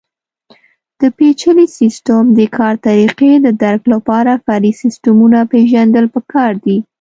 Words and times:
د 0.99 1.01
پېچلي 1.17 1.65
سیسټم 1.79 2.23
د 2.39 2.41
کار 2.57 2.73
طریقې 2.87 3.31
د 3.39 3.47
درک 3.63 3.83
لپاره 3.93 4.31
فرعي 4.45 4.71
سیسټمونه 4.81 5.39
پېژندل 5.51 6.05
پکار 6.15 6.51
دي. 6.65 6.77